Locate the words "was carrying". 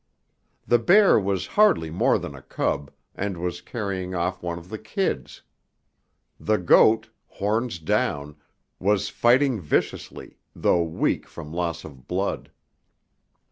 3.37-4.15